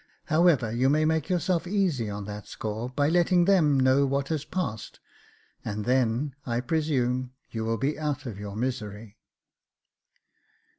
However, 0.33 0.71
you 0.71 0.89
may 0.89 1.05
make 1.05 1.29
yourself 1.29 1.67
easy 1.67 2.09
on 2.09 2.25
that 2.25 2.47
score, 2.47 2.89
by 2.89 3.07
letting 3.07 3.45
them 3.45 3.79
know 3.79 4.03
what 4.07 4.29
has 4.29 4.43
passed; 4.45 4.99
and 5.63 5.85
then, 5.85 6.33
I 6.43 6.59
presume, 6.59 7.33
you 7.51 7.65
will 7.65 7.77
be 7.77 7.99
out 7.99 8.25
of 8.25 8.39
your 8.39 8.55
misery." 8.55 9.19